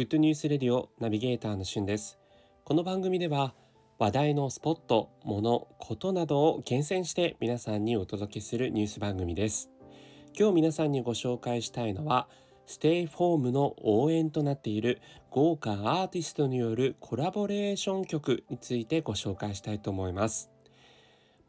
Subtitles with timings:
[0.00, 2.18] Good News Radio ナビゲーターのしゅんです。
[2.64, 3.52] この番組では
[3.98, 9.68] 話題のスポット、もの、ことなどを厳選して皆さんにお届けするニュース番組です。
[10.34, 12.30] 今日皆さんにご紹介したいのは
[12.64, 20.50] ステイホームの応援となっている豪華アーティストによるコラボレーション曲についてご紹介したいと思います。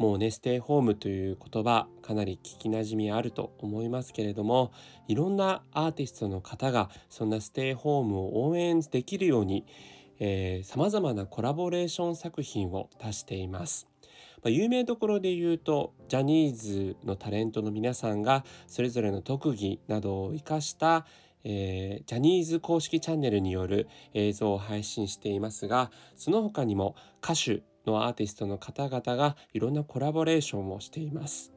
[0.00, 4.72] もうね、ステイホームという言葉、かなり聞きなじみあると思いますけれども、
[5.08, 9.66] いろんなアーティストの方が、そんなステイホームを応援できるように、
[10.18, 13.88] えー、様々なコラボレーション作品を出しています。
[14.42, 21.04] ま、有名どころで言うとジャニーズのタレントの皆さんがそれぞれの特技などを生かした、
[21.44, 31.52] えー、ジャニーズ公式チャンネルによる映像を配信していますがその他にも歌手のアーティストの方々がいろんなコラボレーションをしています。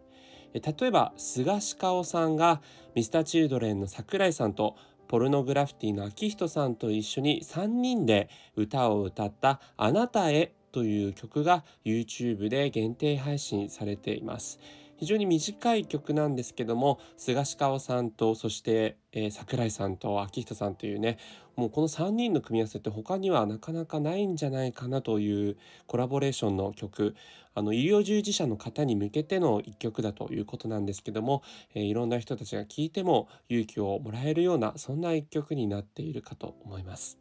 [0.53, 2.61] 例えば菅鹿尾さんが
[2.95, 4.75] Mr.Children の桜井さんと
[5.07, 14.59] ポルノグラフィティの秋人さんと一緒に3人で歌を歌った「あなたへ」という曲が YouTube で限定配信されています。
[15.03, 21.17] 非常に短い曲なんですけども菅氏香さんとそして、えー、桜井さんと秋人さんというね
[21.57, 27.15] もうこの3人の組み合わせって他にはなかなかないんじゃないかなというコラボレーションの曲
[27.53, 31.43] あの医療従事者の方に向けての一曲だということなんですけども、
[31.75, 37.19] えー、いろんな人たちが聴いても勇気をもらえるようなそんな一曲になっているかと思います。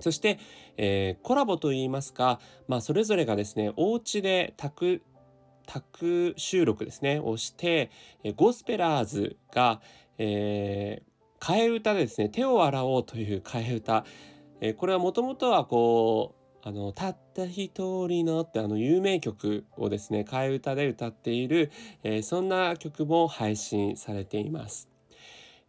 [0.00, 0.38] そして、
[0.76, 5.02] えー、コラボといいますか、まあ、それぞれがですね、お家で炊く
[5.68, 7.90] 宅収録ですね、をして、
[8.24, 9.80] えゴスペラーズが、
[10.16, 14.04] えー、替え歌でですね、手を洗おうという替え歌。
[14.60, 21.70] えー、これはもともとはこう、あの、たった一人のってあの有名曲をですね、替え歌で歌っている、
[22.02, 24.88] えー、そんな曲も配信されています。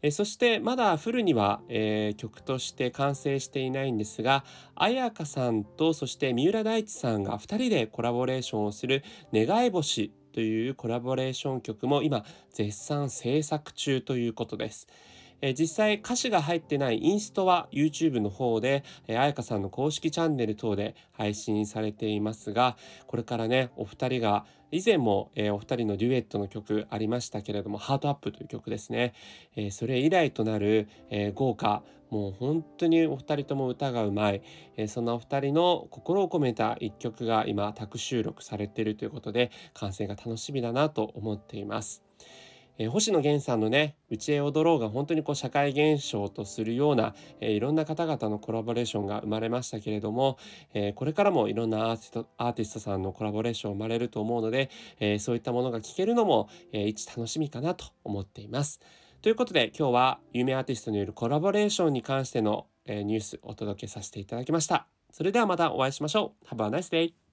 [0.02, 14.88] えそしてまだフルには、えー、曲として完成していないんですが綾香さんとそして三浦大知さんが2人でコラボレーションをする「願い星」というコラボレーション曲も今絶賛制作中ということです。
[15.42, 22.78] え実際歌詞が入ってないインストは YouTube の方で、えー、彩香さんの公式チャンネル等で配信されていますが、
[23.08, 29.14] これからね、お二人が、以前も、えー、お二人のデュエットの曲ありましたけれども、ハートアップという曲ですね。
[29.56, 34.42] えー、それ以来となる、え豪華、もう本当にお二人とも歌がうまい、
[34.78, 42.09] えそんなお二人の心を込めた一曲が今、宅収録されているということで、完成が楽しみだなと思っています。
[42.80, 50.40] えー、星野源さんのね、うちへ踊ろうが本当にこう社会現象とするような、えー、いろんな方々のコラボレーションが生まれましたけれども、
[50.74, 54.70] えー、これからもいろんなアーティストさんのコラボレーション生まれると思うので、
[55.00, 58.80] え、そういったものが聞けるのも、えー、一楽しみかなと思っています。
[59.22, 64.88] ということで今日は有名アーティストによるコラボレーションに関しての、え、ニュースお届けさせていただきました。
[65.12, 66.56] それではまたお会いしましょう。
[66.56, 67.29] Have a nice day!